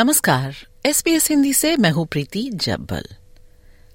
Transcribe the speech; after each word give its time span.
नमस्कार। 0.00 0.54
S 0.86 1.00
P 1.00 1.10
S 1.10 1.28
Hindi 1.30 1.52
से 1.54 1.76
मैं 1.76 1.90
हूँ 1.90 2.06
प्रीति 2.06 2.50
जब्बल। 2.54 3.02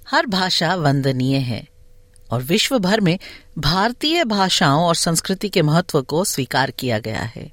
हर 0.09 0.25
भाषा 0.25 0.75
वंदनीय 0.75 1.37
है 1.37 1.67
और 2.31 2.43
विश्व 2.43 2.79
भर 2.79 3.01
में 3.01 3.19
भारतीय 3.57 4.23
भाषाओं 4.23 4.83
और 4.85 4.95
संस्कृति 4.95 5.49
के 5.49 5.61
महत्व 5.61 6.01
को 6.01 6.23
स्वीकार 6.23 6.71
किया 6.71 6.99
गया 6.99 7.21
है। 7.21 7.51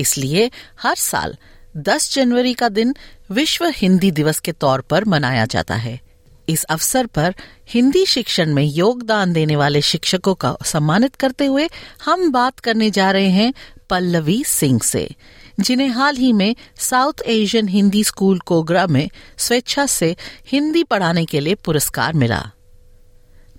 इसलिए 0.00 0.50
हर 0.80 0.94
साल 0.94 1.36
10 1.76 2.14
जनवरी 2.14 2.54
का 2.54 2.68
दिन 2.68 2.94
विश्व 3.30 3.66
हिंदी 3.66 4.10
दिवस 4.10 4.38
के 4.38 4.52
तौर 4.52 4.80
पर 4.80 5.04
मनाया 5.04 5.46
जाता 5.46 5.74
है। 5.74 6.00
इस 6.48 6.64
अवसर 6.64 7.06
पर 7.06 7.34
हिंदी 7.68 8.06
शिक्षण 8.06 8.54
में 8.54 8.64
योगदान 8.64 9.32
देने 9.32 9.56
वाले 9.56 9.80
शिक्षकों 9.82 10.34
का 10.34 10.56
सम्मानित 10.64 11.14
करते 11.14 11.46
हुए 11.46 11.68
हम 12.04 12.32
बात 12.32 12.60
करने 12.60 12.90
जा 12.90 13.10
रहे 13.10 13.30
हैं 13.30 13.54
पल्लवी 13.90 14.44
सिंह 14.44 14.80
से। 14.80 15.14
जिन्हें 15.60 15.88
हाल 15.88 16.16
ही 16.16 16.32
में 16.32 16.56
South 16.76 17.22
Asian 17.26 17.68
Hindi 17.68 18.04
school 18.04 18.38
Kogarah 18.38 18.86
में 18.86 19.10
स्वेच्छा 19.38 19.86
से 19.86 20.16
हिंदी 20.52 20.82
पढ़ाने 20.84 21.24
के 21.24 21.40
लिए 21.40 21.54
पुरस्कार 21.54 22.12
मिला। 22.12 22.50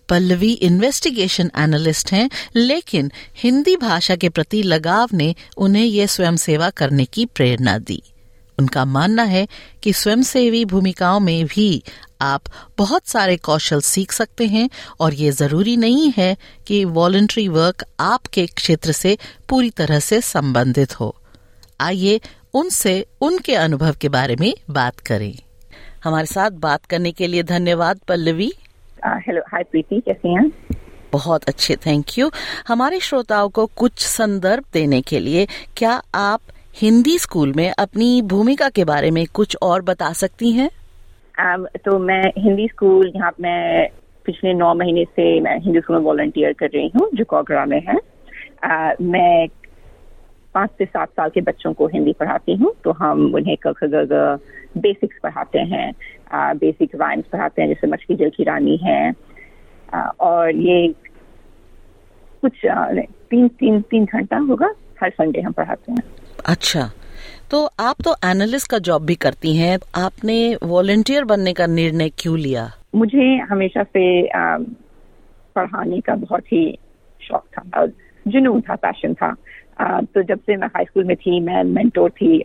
पल्लवी 0.09 0.51
इन्वेस्टिगेशन 0.51 1.51
एनालिस्ट 1.57 2.11
हैं, 2.11 2.29
लेकिन 2.55 3.11
हिंदी 3.37 3.75
भाषा 3.75 4.15
के 4.15 4.29
प्रति 4.29 4.63
लगाव 4.63 5.09
ने 5.13 5.35
उन्हें 5.57 5.85
यह 5.85 6.05
स्वयं 6.05 6.37
सेवा 6.37 6.69
करने 6.69 7.05
की 7.05 7.25
प्रेरणा 7.25 7.77
दी। 7.77 8.03
उनका 8.59 8.85
मानना 8.85 9.23
है 9.23 9.47
कि 9.83 9.93
स्वयंसेवी 9.93 10.65
भूमिकाओं 10.65 11.19
में 11.19 11.45
भी 11.45 11.83
आप 12.21 12.43
बहुत 12.77 13.07
सारे 13.07 13.37
कौशल 13.37 13.81
सीख 13.81 14.11
सकते 14.11 14.47
हैं 14.47 14.69
और 14.99 15.13
ये 15.13 15.31
ज़रूरी 15.31 15.77
नहीं 15.77 16.13
है 16.17 16.37
कि 16.67 16.85
वॉलंटरी 16.85 17.47
वर्क 17.47 17.85
आपके 17.99 18.47
क्षेत्र 18.47 18.91
से 18.91 19.17
पूरी 19.49 19.69
तरह 19.69 19.99
से 19.99 20.21
संबंधित 20.21 20.99
हो। 20.99 21.15
आइए 21.81 22.19
उनसे 22.53 23.05
उनके 23.21 23.55
अनुभव 23.55 23.93
के 24.01 24.09
बारे 24.09 24.35
में 24.39 24.53
बात 24.69 24.99
करें। 24.99 25.33
हमारे 26.03 26.25
साथ 26.25 26.51
बात 26.51 26.85
करने 26.85 27.11
के 27.11 27.27
लिए 27.27 27.43
धन्यवाद 27.43 27.99
पल्लवी। 28.07 28.51
हेलो 29.05 29.41
हाय 29.41 29.63
प्रीति 29.63 30.01
कैसे 30.05 30.29
हैं? 30.29 30.51
बहुत 31.11 31.43
अच्छे 31.43 31.75
थैंक 31.75 32.05
यू 32.17 32.31
हमारे 32.67 32.99
श्रोताओं 32.99 33.49
को 33.49 33.65
कुछ 33.65 33.99
संदर्भ 33.99 34.63
देने 34.73 35.01
के 35.01 35.19
लिए 35.19 35.47
क्या 35.77 36.01
आप 36.15 36.41
हिंदी 36.75 37.19
स्कूल 37.19 37.53
में 37.53 37.73
अपनी 37.79 38.21
भूमिका 38.21 38.69
के 38.69 38.83
बारे 38.83 39.11
में 39.11 39.25
कुछ 39.33 39.57
और 39.61 39.81
बता 39.81 40.13
सकती 40.13 40.51
हैं? 40.51 40.69
Um, 41.45 41.77
तो 41.85 41.99
मैं 41.99 42.23
हिंदी 42.37 42.67
स्कूल 42.67 43.11
यहाँ 43.15 43.31
मैं 43.41 43.89
पिछले 44.25 44.53
नौ 44.53 44.73
महीने 44.73 45.05
से 45.05 45.39
मैं 45.39 45.59
हिंदी 45.59 45.79
स्कूल 45.79 45.97
में 45.97 46.03
वॉलंटियर 46.03 46.53
कर 46.53 46.65
रही 46.65 46.91
हूँ 46.95 47.09
जो 47.13 47.25
कोगरा 47.25 47.65
में 47.65 47.81
है। 47.81 47.95
Uh, 48.65 49.01
मैं 49.01 49.47
पाँच 50.57 50.69
से 50.77 50.85
सात 50.85 51.09
साल 51.11 51.29
के 51.29 51.41
बच्चों 51.43 51.73
को 51.73 51.87
हिंदी 51.87 52.13
पढ़ाती 52.19 52.55
हूँ 52.57 52.73
तो 52.83 52.91
हम 52.99 53.33
उन्हें 53.35 53.57
क 53.65 53.73
ख 53.77 53.89
ग 53.93 54.39
बेसिक्स 54.77 55.17
पढ़ाते 55.23 55.59
हैं। 55.69 55.91
बेसिक 56.57 56.95
राइम्स 56.95 57.25
पढ़ाते 57.31 57.61
हैं 57.61 57.67
जैसे 57.69 57.87
मछली 57.87 58.15
जल 58.15 58.29
की 58.29 58.43
रानी 58.43 58.77
है। 58.77 59.13
आ, 59.93 59.99
और 59.99 60.55
ये 60.55 60.87
कुछ 62.43 62.65
आ, 62.65 62.85
तीन 63.31 63.47
तीन 63.59 63.81
तीन 63.81 64.05
घंटा 64.05 64.37
होगा 64.49 64.69
हर 65.01 65.09
संडे 65.09 65.41
हम 65.41 65.51
पढ़ाते 65.51 65.91
हैं। 65.91 66.03
अच्छा 66.45 66.89
तो 67.51 67.63
आप 67.79 68.01
तो 68.03 68.15
एनालिस्ट 68.25 68.69
का 68.71 68.77
जॉब 68.79 69.05
भी 69.05 69.15
करती 69.17 69.55
हैं 69.57 69.77
आपने 69.95 70.37
वॉलेंटियर 70.65 71.23
बनने 71.25 71.53
का 71.53 71.65
निर्णय 71.67 72.09
क्यों 72.17 72.37
लिया? 72.39 72.69
मुझे 72.95 73.25
हमेशा 73.49 73.83
से 73.83 74.05
पढ़ाने 75.55 75.99
का 75.99 76.15
बहुत 76.17 76.51
ही 76.53 76.63
शौक 77.21 77.45
था 77.53 77.85
जुनून 78.25 78.61
था 78.61 78.75
पैशन 78.77 79.13
था। 79.13 79.35
तो 79.81 80.21
जब 80.23 80.39
से 80.39 80.55
मैं 80.57 80.67
हाई 80.67 80.85
स्कूल 80.85 81.03
में 81.03 81.15
थी 81.15 81.39
मैं 81.39 81.63
मेंटोर 81.63 82.09
थी 82.11 82.39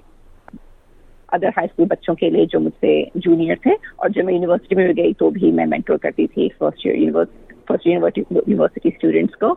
अदर 1.29 1.49
हाई 1.49 1.67
स्कूल 1.67 1.87
बच्चों 1.87 2.15
के 2.15 2.29
लिए 2.31 2.47
जो 2.47 2.59
मुझसे 2.61 2.93
जूनियर 3.17 3.59
थे 3.67 3.75
और 3.99 4.11
जब 4.13 4.25
मैं 4.25 4.33
यूनिवर्सिटी 4.35 4.75
में 4.77 4.95
गई 4.95 5.13
तो 5.13 5.31
भी 5.31 5.53
मैं 5.53 5.67
मेंटोर 5.67 5.97
करती 5.99 6.27
थी 6.27 6.49
first 6.61 6.87
year 6.87 6.97
university 6.97 7.55
first 7.69 7.87
university 7.87 8.91
students 8.91 9.35
को 9.35 9.49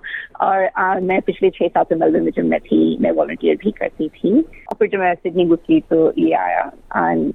और 0.41 0.65
आ, 0.65 0.99
मैं 0.99 1.19
पिछले 1.21 1.49
छह 1.49 1.67
साल 1.67 1.83
से 1.89 1.95
मेलबर्न 1.95 2.23
में 2.23 2.31
जब 2.35 2.45
मैं 2.45 2.59
थी 2.59 2.97
मैं 3.01 3.11
वॉल्टियर 3.11 3.55
भी 3.63 3.71
करती 3.71 4.07
थी। 4.07 4.31
और 4.39 4.75
फिर 4.79 4.87
जब 4.87 4.99
मैं 4.99 5.13
सिडनी 5.15 5.45
की 5.67 5.79
तो 5.89 6.13
ये 6.17 6.31
आया 6.33 6.63
एंड 6.97 7.33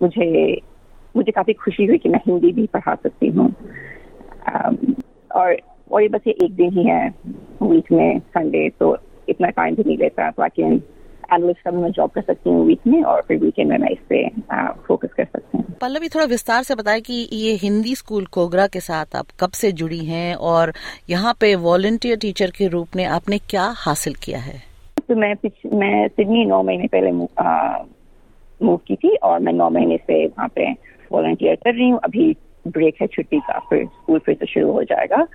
मुझे 0.00 0.60
मुझे 1.14 1.32
काफ़ी 1.32 1.52
खुशी 1.54 1.84
हुई 1.86 1.98
कि 1.98 2.08
मैं 2.08 2.20
हिंदी 2.26 2.52
भी 2.52 2.66
पढ़ा 2.74 2.94
सकती 2.94 3.28
हूँ। 3.28 3.48
और 5.34 5.56
और 5.90 6.02
ये 6.02 6.08
बस 6.08 6.20
ये 6.26 6.32
एक 6.44 6.54
दिन 6.56 6.70
ही 6.72 6.84
है 6.84 7.08
वीक 7.62 7.92
में 7.92 8.18
संडे 8.18 8.68
तो 8.80 8.96
इतना 9.28 9.48
टाइम 9.50 9.74
भी 9.74 9.82
नहीं 9.86 9.98
लेता 9.98 10.30
ताकि 10.30 10.62
एनालिस्ट 10.62 11.60
का 11.64 11.70
मैं 11.70 11.90
जॉब 11.92 12.10
कर 12.10 12.22
सकती 12.22 12.50
हूँ 12.50 12.64
वीक 12.66 12.86
में 12.86 13.02
और 13.02 13.22
फिर 13.28 13.38
वीकेंड 13.38 13.70
में 13.70 13.78
मैं 13.78 13.88
इस 13.90 13.98
पे 14.08 14.28
फोकस 14.86 15.12
कर 15.16 15.24
सकती 15.24 15.58
हूँ। 15.58 15.64
पल्लवी 15.80 16.08
थोड़ा 16.08 16.24
विस्तार 16.26 16.62
से 16.62 16.74
बताएँ 16.74 17.00
कि 17.00 17.14
ये 17.32 17.52
हिंदी 17.62 17.94
स्कूल 17.94 18.26
कोगरा 18.32 18.66
के 18.66 18.80
साथ 18.80 19.16
आप 19.16 19.26
कब 19.40 19.50
से 19.52 19.72
जुड़ी 19.72 20.04
हैं 20.06 20.34
और 20.50 20.72
यहाँ 21.10 21.34
पे 21.40 21.54
वॉलेंटियर 21.64 22.16
टीचर 22.16 22.50
के 22.58 22.68
रूप 22.68 22.96
में 22.96 23.04
आपने 23.06 23.38
क्या 23.50 23.66
हासिल 23.76 24.14
किया 24.24 24.38
है? 24.38 24.62
तो 25.08 25.16
मैं 25.16 25.34
मैं 25.74 26.06
सिडनी 26.08 26.44
नौ 26.44 26.62
महीने 26.62 26.86
पहले 26.86 27.10
मूव 27.12 28.76
की 28.86 28.96
थी 28.96 29.16
और 29.22 29.40
मैं 29.40 29.52
नौ 29.52 29.68
महीने 29.70 29.96
से 29.96 30.24
वहाँ 30.26 30.48
पे 30.48 30.70
वॉलंटियर 31.12 31.54
कर 31.54 31.74
रही 31.74 31.88
हूँ। 31.90 32.00
अभी 32.04 32.34
ब्रेक 32.66 33.00
है 33.00 33.06
छुट्टी 33.06 33.38
का 33.38 33.58
फिर 33.70 33.84
स्कूल 33.86 34.18
फिर 34.18 34.34
से 34.34 34.46
शुरू 34.46 34.72
हो 34.72 34.82
जाएगा। 34.82 35.26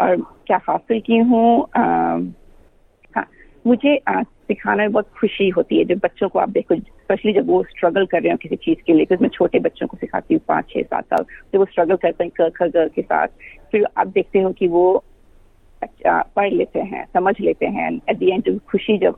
और 0.00 0.16
क्या 0.46 0.60
हासिल 0.68 1.00
की 1.00 1.18
हूँ 1.18 1.66
हाँ 1.76 3.26
मुझे 3.66 3.98
सिखाना 4.08 4.82
में 4.82 4.92
बहुत 4.92 5.08
खुशी 5.20 5.48
होती 5.48 5.78
है 5.78 5.84
जब 5.84 5.98
बच्चों 5.98 6.28
को 6.28 6.38
आप 6.38 6.48
देखो 6.48 6.74
स्पेशली 6.76 7.32
जब 7.32 7.46
वो 7.46 7.62
स्ट्रगल 7.62 8.06
कर 8.06 8.22
रहे 8.22 8.30
हो 8.30 8.36
किसी 8.36 8.56
चीज़ 8.56 8.78
के 8.86 8.92
लिए 8.92 9.04
क्योंकि 9.04 9.24
मैं 9.24 9.30
छोटे 9.30 9.58
बच्चों 9.58 9.86
को 9.86 9.96
सिखाती 9.96 10.34
हूँ 10.34 10.42
पाँच 10.48 10.64
छह 10.70 10.82
सात 10.82 11.04
साल 11.04 11.24
जब 11.52 11.58
वो 11.58 11.64
स्ट्रगल 11.64 11.96
करते 11.96 12.24
हैं 12.24 12.32
क 12.40 12.50
ख 12.56 12.68
ग 12.68 12.88
के 12.94 13.02
साथ 13.02 13.28
फिर 13.72 13.86
आप 13.98 14.06
देखते 14.06 14.40
हो 14.40 14.52
कि 14.52 14.68
वो 14.68 15.04
अच्छा, 15.82 16.22
पढ़ 16.36 16.52
लेते 16.52 16.80
हैं 16.80 17.04
समझ 17.14 17.34
लेते 17.40 17.66
हैं 17.66 17.90
एट 18.10 18.16
दी 18.16 18.30
एंड 18.30 18.58
खुशी 18.60 18.98
जब 18.98 19.16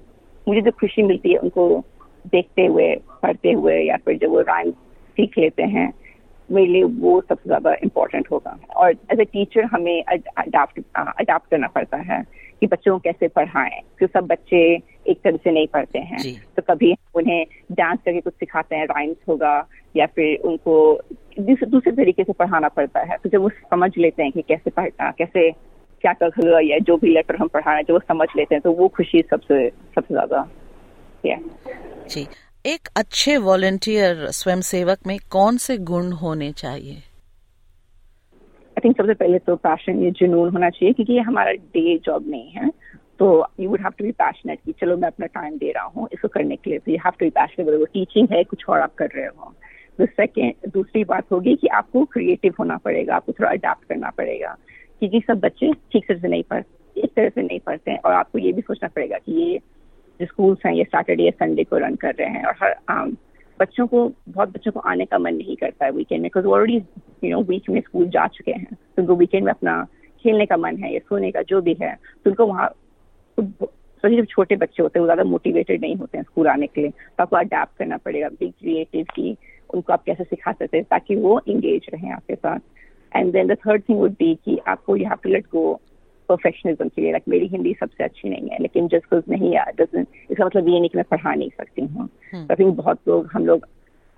मुझे 0.49 0.61
जो 0.61 0.71
खुशी 0.71 1.03
मिलती 1.03 1.33
है 1.33 1.39
उनको 1.39 1.69
देखते 2.27 2.67
हुए 2.67 2.95
पढ़ते 3.23 3.53
हुए 3.53 3.79
या 3.81 3.97
फिर 3.97 4.19
जब 4.19 4.29
वो 4.29 4.41
राइम 4.41 4.71
सीख 5.17 5.39
लेते 5.39 5.63
हैं 5.63 5.93
मेरे 6.51 6.67
लिए 6.67 6.83
वो 6.85 7.21
सबसे 7.21 7.49
ज़्यादा 7.49 7.75
इम्पोर्टेंट 7.75 8.29
होगा। 8.33 8.59
और 8.77 8.91
एज 8.91 9.21
ए 9.21 9.25
टीचर 9.25 9.65
हमें 9.65 10.03
अडाप्ट 10.03 10.81
अडाप्ट 10.97 11.51
करना 11.51 11.67
पड़ता 11.67 11.97
है 11.97 12.23
कि 12.61 12.67
बच्चों 12.67 12.93
को 12.93 12.99
कैसे 12.99 13.29
पढ़ाएँ 13.29 13.81
क्योंकि 13.99 14.19
सब 14.19 14.27
बच्चे 14.27 14.83
एक 15.07 15.21
तरह 15.25 15.37
से 15.37 15.51
नहीं 15.51 15.67
पढ़ते 15.67 15.99
हैं। 15.99 16.19
तो 16.57 16.63
कभी 16.63 16.95
उन्हें 17.15 17.47
डांस 17.73 17.99
करके 18.05 18.21
कुछ 18.21 18.35
सिखाते 18.35 18.77
हैं 18.77 18.87
राइम्स 18.87 19.17
होगा 19.29 19.69
या 19.97 20.07
फिर 20.07 20.39
उनको 20.39 21.01
दूसरे 21.41 21.93
तरीके 21.93 22.25
से 22.25 22.33
पढ़ाना 22.33 22.69
पड़ता 22.69 23.01
है। 23.01 23.17
तो 23.17 23.29
जब 23.29 23.41
वो 23.41 23.49
समझ 23.49 23.91
लेते 23.99 24.23
हैं 24.23 24.33
कि 24.33 24.43
कैसे 24.43 24.71
पढ़ना 24.71 25.11
कैसे 25.11 25.51
क्या 26.01 26.13
कर 26.13 26.63
या 26.63 26.79
जो 26.79 26.97
भी 26.97 27.15
लेटर 27.15 27.37
हम 27.37 27.49
पढ़ा 27.49 27.71
रहे 27.71 27.77
हैं 27.77 27.85
जो 27.85 27.95
वो 27.95 28.01
समझ 28.01 28.29
लेते 28.37 28.55
हैं 28.55 28.63
तो 28.63 28.73
वो 28.73 28.89
खुशी 28.89 29.23
सबसे 29.23 29.69
सबसे 29.69 30.15
ज़्यादा 30.15 30.51
जी। 32.11 32.29
एक 32.67 32.89
अच्छे 32.97 33.37
वॉलेंटियर 33.39 34.27
स्वयंसेवक 34.31 35.07
में 35.07 35.19
कौन 35.31 35.57
से 35.57 35.77
गुण 35.89 36.11
होने 36.13 36.51
चाहिए? 36.53 36.95
आई 36.95 38.81
थिंक 38.85 38.97
सबसे 38.97 39.15
पहले 39.15 39.39
तो 39.39 39.55
पैशन 39.57 40.03
ये 40.05 40.11
जुनून 40.11 40.51
होना 40.53 40.71
चाहिए, 40.71 40.93
क्योंकि 40.93 41.13
ये 41.13 41.21
हमारा 41.21 41.53
डे 41.53 41.97
जॉब 42.07 42.29
नहीं 42.29 42.51
है। 42.51 42.71
तो 43.19 43.27
you 43.61 43.69
would 43.71 43.81
have 43.81 43.93
to 43.99 44.05
be 44.05 44.11
passionate 44.13 44.59
कि 44.65 44.73
चलो 44.81 44.97
मैं 44.97 45.09
अपना 45.09 45.27
टाइम 45.27 45.57
दे 45.59 45.71
रहा 45.73 45.85
हूँ 45.85 46.09
इसको 46.13 46.29
करने 46.29 46.57
के 46.57 46.71
लिए। 46.71 46.79
तो 46.79 46.93
you 46.93 46.99
have 47.05 47.13
to 47.21 47.27
be 47.27 47.31
passionate 47.31 47.69
वो 47.69 47.85
टीचिंग 47.85 48.29
है, 48.33 48.43
कुछ 48.45 48.65
और 48.69 48.81
आप 48.81 48.95
कर 48.95 49.11
रहे 49.15 49.27
हो। 49.27 49.55
तो 49.99 50.07
सेकेंड 50.07 50.71
दूसरी 50.73 51.05
बात 51.05 51.33
होगी 51.33 51.55
कि 51.57 51.69
आपको 51.75 52.05
क्रिएटिव 52.05 52.55
होना 52.59 52.77
पड़ेगा, 52.79 53.17
आपको 53.17 53.33
थोड़ा 53.33 53.51
अडेप्ट 53.51 53.89
करना 53.89 54.11
पड़ेगा। 54.19 54.57
क्योंकि 55.01 55.21
सब 55.29 55.41
बच्चे 55.41 55.73
ठीक 55.93 56.13
से 56.13 56.29
नहीं 56.29 56.43
पढ़ते 56.43 57.01
इस 57.01 57.11
तरह 57.17 57.29
से 57.29 57.43
नहीं 57.43 57.61
पढ़ते 57.61 57.97
और 57.97 58.13
आपको 58.13 58.39
ये 58.39 58.53
भी 58.53 58.61
सोचना 58.63 58.89
पड़ेगा 58.89 59.19
कि 59.19 59.33
ये 59.43 59.59
स्कूल्स 60.21 60.67
हैं 60.67 60.73
ये 60.73 60.85
सैटरडे 60.85 61.23
या 61.23 61.31
संडे 61.31 61.65
को 61.65 61.79
रन 61.79 61.95
कर 61.97 62.15
रहे 62.15 62.29
हैं 62.29 62.45
और 62.45 62.55
हर 62.63 62.75
um, 62.93 63.17
बच्चों 63.61 63.87
को 63.87 64.01
बहुत 64.29 64.49
बच्चों 64.49 64.73
को 64.73 64.81
आने 64.81 65.05
का 65.05 65.19
मन 65.19 65.35
नहीं 65.35 65.57
करता 65.57 65.85
है 65.85 65.91
वीकेंड 65.93 66.21
में 66.23 66.25
because 66.25 66.47
already 66.47 66.77
you 67.25 67.31
know 67.31 67.43
week 67.43 67.71
में 67.71 67.81
स्कूल 67.81 68.09
जा 68.09 68.27
चुके 68.29 68.53
हैं। 68.53 68.67
तो 68.67 69.03
उनको 69.03 69.15
वीकेंड 69.17 69.45
में 69.45 69.51
अपना 69.53 69.83
खेलने 70.25 70.47
का 70.47 70.57
मन 70.57 70.77
है 70.77 70.93
या 70.95 71.01
सोने 71.09 71.31
का 71.31 71.43
जो 71.43 71.61
भी 71.61 71.77
है 71.81 71.95
तो 72.25 72.31
उनको 72.31 72.47
वहाँ 72.47 72.69
स्पेशली 73.39 74.17
जब 74.17 74.27
छोटे 74.31 74.57
बच्चे 74.57 74.83
होते 74.83 74.99
हैं 74.99 75.03
वो 75.03 75.07
ज़्यादा 75.07 75.25
मोटिवेटेड 75.25 75.81
नहीं 75.81 75.97
होते 75.97 76.19
हैं 76.19 76.25
स्कूल 76.25 76.49
आने 76.49 76.67
के 76.67 76.81
लिए। 76.81 76.91
तो 76.91 77.23
आपको 77.23 77.37
अडेप्ट 77.37 77.79
करना 77.79 77.97
पड़ेगा 77.97 78.29
बी 78.31 78.51
क्रिएटिव 78.51 79.07
की 79.15 79.37
उनको 79.75 79.93
आप 79.93 80.03
कैसे 80.07 80.25
सिखा 80.25 80.53
सकते 80.53 80.77
हैं 80.77 80.87
ताकि 80.91 81.17
वो 81.17 81.41
इंगेज 81.49 81.87
रहें 81.95 82.11
आपके 82.13 82.35
साथ। 82.35 82.59
And 83.13 83.33
then 83.33 83.47
the 83.47 83.57
third 83.67 83.83
thing 83.89 83.99
would 83.99 84.13
be 84.19 84.35
कि 84.45 84.59
आपको 84.69 84.97
you 84.97 85.05
have 85.05 85.19
to 85.23 85.31
let 85.31 85.47
go 85.53 85.81
perfectionism 86.29 86.89
के 86.89 87.03
लिए 87.03 87.11
लाइक 87.11 87.23
मेरी 87.29 87.47
हिंदी 87.47 87.75
सबसे 87.81 88.05
अच्छी 88.05 88.29
नहीं 88.29 88.49
है 88.49 88.59
लेकिन 88.63 88.89
जस्ट 88.89 89.05
बिकॉज़ 89.05 89.31
नहीं 89.31 89.53
यार 89.53 89.87
इसका 90.31 90.45
मतलब 90.45 90.69
ये 90.69 90.81
नहीं 90.81 90.91
कि 90.91 90.99
मैं 90.99 91.05
पढ़ा 91.11 91.35
नहीं 91.35 91.51
सकती 91.51 91.83
हूँ। 91.83 92.09
आई 92.35 92.55
थिंक 92.55 92.77
बहुत 92.77 92.99
लोग 93.09 93.29
हम 93.33 93.47
लोग 93.47 93.67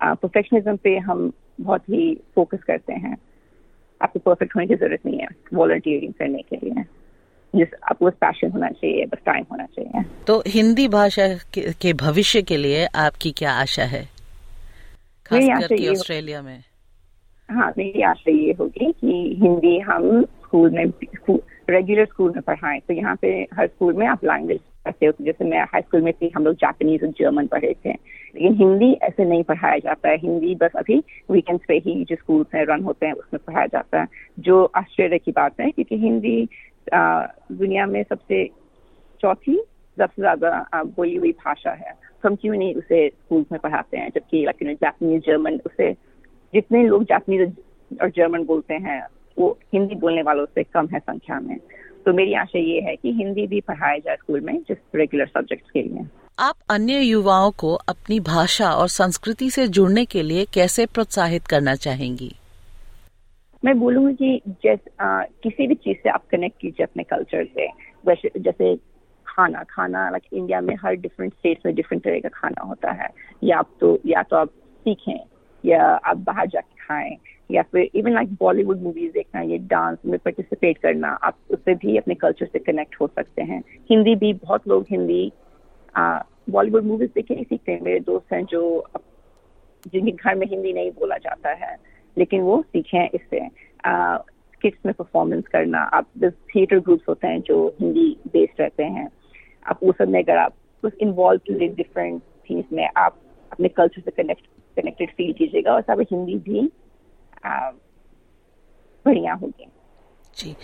परफेक्शनिज्म 0.01 0.75
पे 0.75 0.97
हम 0.97 1.31
बहुत 1.61 1.89
ही 1.89 2.13
फोकस 2.35 2.63
करते 2.63 2.93
हैं। 2.93 3.17
आपको 4.01 4.19
परफेक्ट 4.19 4.55
होने 4.55 4.67
की 4.67 4.75
ज़रूरत 4.75 5.05
नहीं 5.05 5.19
है 5.19 5.27
वॉलंटियरिंग 5.53 6.13
करने 6.13 6.41
के 6.41 6.55
लिए। 6.55 6.83
जिस 7.53 7.67
आपको 7.83 8.05
बस 8.05 8.13
पैशन 8.13 8.51
होना 8.51 8.69
चाहिए 8.69 9.05
बस 9.05 9.17
टाइम 9.25 9.45
होना 9.51 9.65
चाहिए। 9.65 10.03
तो 10.27 10.43
हिंदी 10.47 10.87
भाषा 10.87 11.27
के, 11.53 11.61
के 11.81 11.93
भविष्य 11.93 12.41
के 12.41 12.57
लिए 12.57 12.85
आपकी 12.85 13.31
क्या 13.31 13.53
आशा 13.53 13.83
है? 13.83 14.03
खास 15.25 15.43
करके 15.61 15.87
ऑस्ट्रेलिया 15.89 16.41
में। 16.41 16.57
हाँ 17.49 17.73
मेरी 17.77 18.01
आशा 18.01 18.31
ये 18.31 18.51
होगी 18.59 18.91
कि 18.91 19.13
हिंदी 19.41 19.79
हम 19.79 20.23
स्कूल 20.23 20.69
में 20.71 20.89
रेगुलर 21.69 22.05
स्कूल 22.05 22.31
में 22.31 22.41
पढ़ाएँ 22.41 22.79
तो 22.79 22.93
यहाँ 22.93 23.15
पे 23.21 23.29
हर 23.53 23.67
स्कूल 23.67 23.93
में 23.93 24.05
आप 24.07 24.23
लैंग्वेज 24.25 24.59
पढ़ते 24.85 25.05
हो। 25.05 25.13
जैसे 25.21 25.45
मैं 25.45 25.59
हाई 25.63 25.81
स्कूल 25.81 26.01
में 26.01 26.13
थी, 26.13 26.31
हम 26.35 26.45
लोग 26.45 26.55
जापानीज 26.55 27.03
और 27.03 27.09
जर्मन 27.19 27.47
पढ़े 27.47 27.73
थे। 27.85 27.89
लेकिन 27.89 28.55
हिंदी 28.55 28.91
ऐसे 29.03 29.25
नहीं 29.25 29.43
पढ़ाया 29.43 29.77
जाता 29.79 30.09
है। 30.09 30.17
हिंदी 30.17 30.55
बस 30.55 30.75
अभी 30.77 30.97
वीकेंड्स 31.31 31.63
पे 31.67 31.77
ही 31.85 32.03
जो 32.03 32.15
स्कूल 32.15 32.45
में 32.53 32.63
रन 32.65 32.83
होते 32.83 33.05
हैं, 33.05 33.13
उसमें 33.13 33.39
पढ़ाया 33.47 33.65
जाता 33.67 34.01
है। 34.01 34.07
जो 34.39 34.63
आश्चर्य 34.75 35.17
की 35.17 35.31
बात 35.31 35.59
है, 35.61 35.69
क्योंकि 35.71 35.97
हिंदी 35.97 36.47
दुनिया 36.93 37.85
में 37.85 38.03
सबसे 38.03 38.45
चौथी 39.21 39.59
सबसे 39.97 40.21
ज़्यादा 40.21 40.83
बोली 40.85 41.15
हुई 41.15 41.31
भाषा 41.45 41.71
है। 41.71 41.91
तो 41.91 42.29
हम 42.29 42.35
क्यों 42.35 42.55
नहीं 42.55 42.73
उसे 42.75 43.07
स्कूल 43.09 43.45
में 43.51 43.59
पढ़ाते 43.61 43.97
हैं? 43.97 44.09
जबकि 44.15 44.43
लाइक 44.45 44.77
जापानीज 44.81 45.25
जर्मन 45.25 45.59
उसे 45.65 45.91
जितने 46.53 46.83
लोग 46.83 47.03
जापानीज 47.03 47.55
और 48.01 48.09
जर्मन 48.09 48.43
बोलते 48.45 48.73
हैं 48.75 49.01
वो 49.39 49.57
हिंदी 49.73 49.95
बोलने 49.95 50.21
वालों 50.21 50.45
से 50.45 50.63
कम 50.63 50.87
है 50.87 50.99
संख्या 50.99 51.39
में। 51.39 51.57
तो 52.05 52.13
मेरी 52.13 52.33
आशा 52.33 52.59
ये 52.59 52.81
है 52.81 52.95
कि 52.95 53.11
हिंदी 53.11 53.47
भी 53.47 53.61
पढ़ाया 53.61 53.97
जाए 53.97 54.15
स्कूल 54.15 54.41
में 54.41 54.57
जिस 54.59 54.77
रेगुलर 54.95 55.25
सब्जेक्ट 55.27 55.71
के 55.71 55.81
लिए। 55.81 56.05
आप 56.39 56.55
अन्य 56.69 56.99
युवाओं 56.99 57.51
को 57.51 57.73
अपनी 57.89 58.19
भाषा 58.19 58.71
और 58.71 58.87
संस्कृति 58.87 59.49
से 59.49 59.67
जुड़ने 59.67 60.05
के 60.05 60.23
लिए 60.23 60.45
कैसे 60.45 60.85
प्रोत्साहित 60.85 61.47
करना 61.47 61.75
चाहेंगी? 61.75 62.31
मैं 63.65 63.79
बोलूँगी 63.79 64.15
कि 64.15 64.53
जैसे 64.63 64.91
किसी 65.43 65.67
भी 65.67 65.75
चीज़ 65.75 65.97
से 65.97 66.09
आप 66.09 66.23
कनेक्ट 66.31 66.59
कीजिए 66.61 66.83
अपने 66.83 67.03
कल्चर 67.03 67.45
से। 67.45 67.67
वैसे 68.07 68.31
जैसे 68.37 68.75
खाना 69.27 69.63
खाना 69.63 70.09
लाइक 70.09 70.23
इंडिया 70.33 70.61
में 70.61 70.75
हर 70.75 70.95
डिफरेंट 70.95 71.33
स्टेट्स 71.33 71.65
में 71.65 71.75
डिफरेंट 71.75 72.03
तरह 72.03 72.19
का 72.19 72.29
खाना 72.29 72.63
होता 72.63 72.91
है। 72.91 73.09
या 73.43 73.57
आप 73.57 73.69
तो 73.81 73.99
या 74.05 74.23
तो 74.23 74.35
आप 74.35 74.49
सीखें। 74.81 75.19
या 75.65 75.83
आप 75.83 76.17
बाहर 76.17 76.47
जाके 76.47 76.75
खाएँ, 76.79 77.15
या 77.51 77.61
फिर 77.61 77.89
इवन 77.95 78.13
लाइक 78.13 78.33
बॉलीवुड 78.39 78.81
मूवीज़ 78.81 79.11
देखना, 79.13 79.41
ये 79.41 79.57
डांस 79.57 79.97
में 80.05 80.17
पार्टिसिपेट 80.19 80.77
करना, 80.77 81.07
आप 81.07 81.37
उससे 81.49 81.75
भी 81.75 81.97
अपने 81.97 82.15
कल्चर 82.15 82.45
से 82.45 82.59
कनेक्ट 82.59 82.95
हो 83.01 83.07
सकते 83.07 83.41
हैं। 83.41 83.61
हिंदी 83.89 84.15
भी, 84.15 84.33
बहुत 84.35 84.67
लोग 84.67 84.85
हिंदी 84.91 85.31
बॉलीवुड 85.97 86.83
मूवीज़ 86.83 87.11
देख 87.15 87.25
के 87.25 87.35
नहीं 87.35 87.45
सीखते 87.45 87.71
हैं। 87.71 87.81
मेरे 87.81 87.99
दोस्त 87.99 88.33
हैं 88.33 88.43
जो 88.45 88.83
जिनके 89.85 90.11
घर 90.11 90.35
में 90.35 90.45
हिंदी 90.47 90.73
नहीं 90.73 90.91
बोला 90.91 91.17
जाता 91.17 91.49
है, 91.55 91.75
लेकिन 92.17 92.41
वो 92.41 92.61
सीखे 92.63 92.97
हैं 92.97 93.09
इससे। 93.13 93.47
किड्स 94.61 94.77
में 94.85 94.93
परफॉर्मेंस 94.93 95.43
करना, 95.47 95.79
आप 95.79 96.07
थिएटर 96.55 96.79
ग्रुप्स 96.79 97.07
होते 97.09 97.27
हैं 97.27 97.41
जो 97.41 97.67
हिंदी 97.79 98.09
बेस्ड 98.27 98.61
रहते 98.61 98.83
हैं। 98.85 99.07
आप 99.65 99.79
वो 99.83 99.91
सब 99.91 100.09
में 100.09 100.21
अगर 100.23 100.37
आप, 100.37 100.53
कुछ 100.83 100.93
इन्वॉल्व 101.01 101.53
डिफरेंट 101.53 102.21
थिंग्स 102.49 102.65
में 102.73 102.87
आप 102.97 103.19
अपने 103.51 103.67
कल्चर 103.69 104.01
से 104.01 104.11
कनेक्ट 104.13 104.47
कनेक्टेड 104.77 105.11
फील 105.11 105.33
कीजिएगा 105.33 105.73
और 105.73 105.81
सब 105.81 106.05
हिंदी 106.11 106.37
भी 106.39 106.69
बढ़िया 109.05 109.33
होगी। 109.33 109.67
जी 110.37 110.55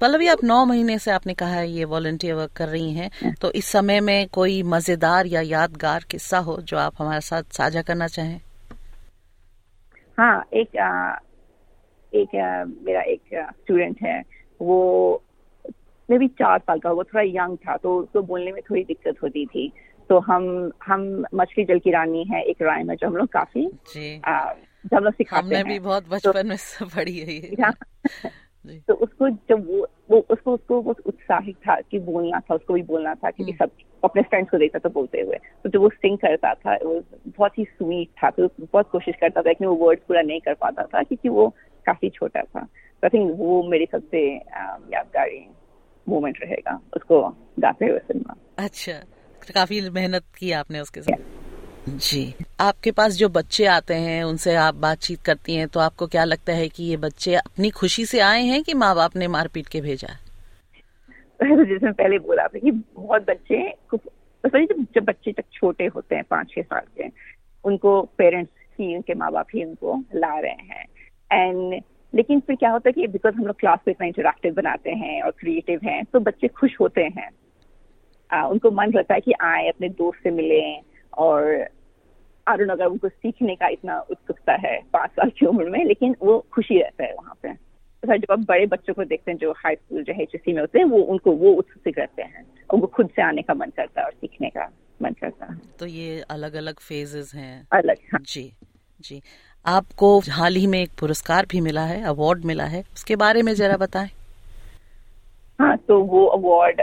पल्लवी 0.00 0.26
आप 0.26 0.42
नौ 0.44 0.64
महीने 0.64 0.98
से 0.98 1.10
आपने 1.10 1.34
कहा 1.34 1.54
है 1.54 1.68
ये 1.70 1.84
वॉलंटियर 1.84 2.34
वर्क 2.34 2.52
कर 2.56 2.68
रही 2.68 2.92
हैं 2.92 3.10
हाँ। 3.22 3.32
तो 3.34 3.50
इस 3.52 3.66
समय 3.66 4.00
में 4.00 4.28
कोई 4.28 4.62
मज़ेदार 4.62 5.26
या 5.26 5.40
यादगार 5.40 6.04
किस्सा 6.10 6.38
हो 6.38 6.56
जो 6.62 6.76
आप 6.76 6.94
हमारे 6.98 7.20
साथ 7.20 7.42
साझा 7.52 7.82
करना 7.82 8.06
चाहें? 8.06 8.40
हाँ 10.18 10.44
एक 10.54 10.76
आ, 10.76 11.16
एक 12.12 12.34
आ, 12.36 12.64
मेरा 12.64 13.00
एक 13.02 13.22
स्टूडेंट 13.34 14.02
है 14.02 14.22
वो 14.60 15.22
मे 16.08 16.18
भी 16.18 16.28
चार 16.28 16.58
साल 16.58 16.78
का 16.78 16.90
वो 16.90 17.04
थोड़ा 17.04 17.22
यंग 17.26 17.56
था 17.58 17.76
तो 17.76 17.96
उसको 17.98 18.20
तो 18.20 18.26
बोलने 18.26 18.52
में 18.52 18.60
थोड़ी 18.70 18.84
दिक्कत 18.84 19.22
होती 19.22 19.44
थी। 19.46 19.72
तो 20.08 20.18
हम 20.18 20.72
हम 20.86 21.24
मछली 21.34 21.64
जल 21.64 21.78
की 21.78 21.90
रानी 21.90 22.24
है 22.24 22.42
एक 22.42 22.62
राय 22.62 22.82
है 22.82 22.96
जो 22.96 23.06
हम 23.06 23.16
लोग 23.16 23.28
काफ़ी 23.28 23.70
जब 24.86 25.00
लोग 25.02 25.14
सिखाते 25.14 25.44
हमने 25.44 25.56
हैं। 25.56 25.64
भी 25.64 25.78
बहुत 25.78 26.08
बचपन 26.08 26.42
तो, 26.42 26.48
में 26.48 26.56
सब 26.56 26.86
पढ़ी 26.86 27.18
है 27.18 27.32
ये। 27.32 27.56
तो 28.88 28.94
उसको 28.94 29.30
जब 29.30 29.66
वो 29.66 29.86
वो 30.10 30.26
उसको 30.30 30.54
उसको 30.54 30.82
बहुत 30.82 31.00
उत्साहित 31.00 31.56
था 31.56 31.80
कि 31.80 31.98
बोलना 31.98 32.40
था 32.40 32.54
उसको 32.54 32.74
भी 32.74 32.82
बोलना 32.82 33.14
था 33.14 33.30
क्योंकि 33.30 33.52
हम्म। 33.52 33.66
सब 33.66 33.70
अपने 34.04 34.22
फ्रेंड्स 34.22 34.50
को 34.50 34.58
देखता 34.58 34.78
था 34.78 34.88
बोलते 34.88 35.20
हुए। 35.20 35.36
तो 35.36 35.68
जब 35.68 35.80
वो 35.80 35.88
सिंग 35.88 36.18
करता 36.18 36.54
था 36.54 36.74
वो 36.74 37.02
बहुत 37.26 37.58
ही 37.58 37.64
स्वीट 37.64 38.08
था 38.08 38.30
तो 38.30 38.48
बहुत 38.60 38.90
कोशिश 38.90 39.14
करता 39.20 39.42
था 39.42 39.48
लेकिन 39.48 39.66
वो 39.66 39.74
वर्ड 39.74 39.98
पूरा 39.98 40.22
नहीं 40.22 40.40
कर 40.40 40.54
पाता 40.54 40.82
था 40.82 41.02
क्योंकि 41.02 41.28
वो 41.28 41.48
काफ़ी 41.86 42.10
छोटा 42.10 42.42
था। 42.42 42.60
तो 42.60 43.06
आई 43.06 43.08
थिंक 43.08 43.32
वो 43.38 43.62
मेरी 43.62 43.86
सबसे 43.92 44.36
यादगारी 44.92 45.46
मोमेंट 46.08 46.38
रहेगा 46.42 46.80
उसको 46.96 47.36
गाते 47.60 47.86
हुए 47.86 47.98
सुनना। 47.98 48.34
अच्छा। 48.58 48.92
काफ़ी 49.50 49.90
मेहनत 49.90 50.22
की 50.38 50.52
आपने 50.52 50.80
उसके 50.80 51.00
साथ। 51.00 51.16
जी। 51.88 52.34
आपके 52.60 52.90
पास 52.90 53.12
जो 53.12 53.28
बच्चे 53.28 53.66
आते 53.66 53.94
हैं, 53.94 54.24
उनसे 54.24 54.54
आप 54.54 54.74
बातचीत 54.74 55.22
करती 55.22 55.54
हैं 55.54 55.68
तो 55.68 55.80
आपको 55.80 56.06
क्या 56.06 56.24
लगता 56.24 56.52
है 56.52 56.68
कि 56.68 56.84
ये 56.84 56.96
बच्चे 56.96 57.34
अपनी 57.34 57.70
खुशी 57.70 58.06
से 58.06 58.20
आए 58.20 58.42
हैं 58.42 58.62
कि 58.62 58.74
माँ 58.74 58.94
बाप 58.94 59.16
ने 59.16 59.28
मारपीट 59.28 59.68
के 59.68 59.80
भेजा? 59.80 60.08
तो 61.40 61.64
जैसे 61.64 61.92
पहले 61.92 62.18
बोला 62.18 62.46
कि 62.46 62.70
बहुत 62.70 63.22
बच्चे 63.22 63.74
जब 64.46 64.86
जब 64.94 65.04
बच्चे 65.04 65.32
तक 65.32 65.44
छोटे 65.52 65.86
होते 65.86 66.14
हैं 66.14 66.24
पाँच 66.24 66.50
छह 66.50 66.62
साल 66.62 66.80
के, 66.80 67.04
उनको 67.64 68.02
पेरेंट्स 68.02 68.52
ही, 68.80 68.96
उनके 68.96 69.14
माँ 69.14 69.32
बाप 69.32 69.46
ही 69.54 69.64
उनको 69.64 70.04
ला 70.14 70.40
रहे 70.40 70.52
हैं। 70.52 70.86
एंड 71.32 71.82
लेकिन 72.14 72.40
फिर 72.40 72.56
क्या 72.56 72.70
होता 72.70 72.88
है 72.88 72.92
कि 72.92 73.06
बिकॉज़ 73.06 73.34
हम 73.34 73.46
लोग 73.46 73.58
क्लास 73.58 73.78
को 73.84 73.90
इतना 73.90 74.06
इंटरेक्टिव 74.06 74.54
बनाते 74.54 74.90
हैं 74.90 75.22
और 75.22 75.30
क्रिएटिव 75.30 75.80
हैं 75.84 76.04
तो 76.04 76.20
बच्चे 76.20 76.48
खुश 76.48 76.70
होते 76.80 77.00
हैं। 77.00 77.30
आ, 78.32 78.46
उनको 78.46 78.70
मन 78.70 78.92
रहता 78.92 79.14
है 79.14 79.20
कि 79.20 79.32
आए 79.42 79.68
अपने 79.68 79.88
दोस्त 79.88 80.22
से 80.22 80.30
मिले 80.30 80.62
और 81.18 81.68
अरुण 82.46 82.68
अगर 82.68 82.86
उनको 82.86 83.08
सीखने 83.08 83.54
का 83.56 83.68
इतना 83.68 83.98
उत्सुकता 84.10 84.52
है 84.52 84.80
पाँच 84.92 85.10
साल 85.10 85.30
की 85.30 85.46
उम्र 85.46 85.64
में 85.64 85.84
लेकिन 85.84 86.16
वो 86.22 86.46
खुशी 86.52 86.80
रहता 86.80 87.04
है 87.04 87.14
वहाँ 87.14 87.34
पे। 87.42 87.52
तो 87.52 88.16
जब 88.16 88.32
आप 88.32 88.38
बड़े 88.38 88.66
बच्चों 88.66 88.94
को 88.94 89.04
देखते 89.04 89.30
हैं 89.30 89.38
जो 89.38 89.52
हाई 89.52 89.74
स्कूल 89.74 90.02
जो 90.04 90.12
एच 90.12 90.40
में 90.48 90.60
होते 90.60 90.78
हैं 90.78 90.86
वो 90.86 90.98
उनको 90.98 91.32
वो 91.32 91.52
उत्सुक 91.52 91.98
रहते 91.98 92.22
हैं। 92.22 92.44
वो 92.74 92.86
खुद 92.86 93.08
से 93.16 93.22
आने 93.22 93.42
का 93.42 93.54
मन 93.54 93.70
करता 93.76 94.00
है 94.00 94.06
और 94.06 94.12
सीखने 94.12 94.48
का 94.48 94.68
मन 95.02 95.12
करता 95.12 95.46
है। 95.46 95.58
तो 95.78 95.86
ये 95.86 96.20
अलग 96.30 96.54
अलग 96.54 96.78
फेजेस 96.78 97.32
हैं। 97.34 97.66
अलग 97.72 97.96
हाँ। 98.12 98.20
जी 98.24 98.52
जी। 99.00 99.22
आपको 99.66 100.18
हाल 100.30 100.56
ही 100.56 100.66
में 100.66 100.82
एक 100.82 100.90
पुरस्कार 101.00 101.46
भी 101.50 101.60
मिला 101.60 101.84
है 101.84 102.02
अवार्ड 102.02 102.44
मिला 102.44 102.64
है 102.64 102.82
उसके 102.94 103.16
बारे 103.16 103.42
में 103.42 103.54
जरा 103.54 103.76
बताएँ। 103.76 104.10
हाँ 105.60 105.76
तो 105.78 106.00
वो 106.02 106.26
award 106.26 106.80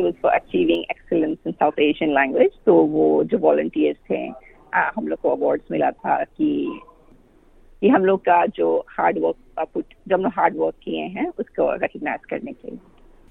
for 0.00 0.32
achieving 0.32 0.84
excellence 0.90 1.38
in 1.46 1.52
South 1.52 1.72
Asian 1.78 2.14
language 2.14 2.50
तो 2.66 2.74
वो 2.74 3.24
जो 3.24 3.38
वॉल्टियर्स 3.38 3.98
थे 4.10 4.48
हम 4.74 5.08
लोग 5.08 5.20
को 5.20 5.30
अवार्ड्स 5.30 5.64
मिला 5.70 5.90
था 5.90 6.24
कि 6.24 6.80
कि 7.80 7.88
हम 7.88 8.04
लोग 8.04 8.20
का 8.20 8.46
जो 8.46 8.86
हार्ड 8.88 9.18
वर्क 9.18 9.84
हम 10.12 10.22
लोग 10.22 10.32
हार्ड 10.36 10.54
वर्क 10.56 10.74
किए 10.82 11.00
हैं, 11.00 11.32
उसको 11.38 11.74
रिकग्नाइज 11.74 12.24
करने 12.24 12.52
के 12.52 12.70
लिए। 12.70 12.78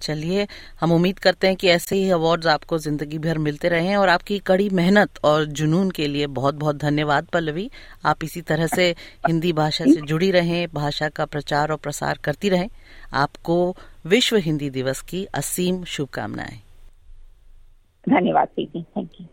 चलिए, 0.01 0.47
हम 0.81 0.91
उम्मीद 0.91 1.19
करते 1.19 1.47
हैं 1.47 1.55
कि 1.55 1.67
ऐसे 1.67 1.95
ही 1.95 2.09
अवार्ड्स 2.11 2.47
आपको 2.47 2.77
ज़िंदगी 2.77 3.17
भर 3.17 3.37
मिलते 3.37 3.69
रहे 3.69 3.95
और 3.95 4.09
आपकी 4.09 4.39
कड़ी 4.39 4.69
मेहनत 4.69 5.19
और 5.23 5.45
जुनून 5.45 5.91
के 5.91 6.07
लिए 6.07 6.27
बहुत 6.27 6.55
बहुत 6.55 6.75
धन्यवाद, 6.75 7.25
पल्लवी। 7.25 7.69
आप 8.05 8.23
इसी 8.23 8.41
तरह 8.41 8.67
से 8.67 8.89
हिंदी 9.27 9.53
भाषा 9.53 9.85
से 9.85 10.01
जुड़ी 10.01 10.31
रहें, 10.31 10.67
भाषा 10.73 11.09
का 11.09 11.25
प्रचार 11.25 11.71
और 11.71 11.77
प्रसार 11.77 12.19
करती 12.23 12.49
रहें। 12.49 12.69
आपको 13.13 13.75
विश्व 14.05 14.37
हिंदी 14.37 14.69
दिवस 14.69 15.01
की 15.01 15.25
असीम 15.33 15.83
शुभकामनाएँ। 15.83 16.59
धन्यवाद 18.07 18.47
thank 18.59 19.09
you 19.21 19.25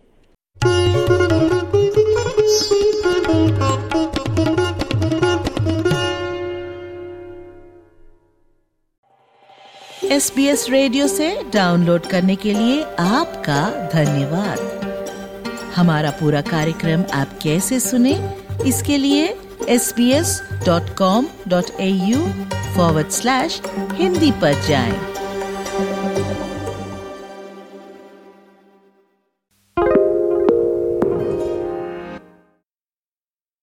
S 10.15 10.31
B 10.37 10.45
S 10.47 10.65
radio 10.71 11.07
से 11.09 11.29
डाउनलोड 11.55 12.07
करने 12.07 12.35
के 12.37 12.53
लिए 12.55 12.83
आपका 13.01 13.63
धन्यवाद 13.95 15.73
हमारा 15.77 16.11
पूरा 16.21 16.41
कार्यक्रम 16.51 17.03
आप 17.15 17.39
कैसे 17.43 17.79
सुने, 17.81 18.13
इसके 18.67 18.99
लिए 18.99 19.25
S 19.69 19.93
B 19.97 20.11
S 20.13 20.41
dot 20.67 20.95
com 20.99 21.27
dot 21.49 21.71
A 21.81 21.89
U 21.89 22.21
forward 22.77 23.09
slash 23.19 23.61
Hindi 23.95 24.31
पर 24.43 24.63
जाएँ। 24.69 24.95